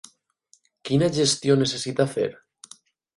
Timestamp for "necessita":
1.65-2.07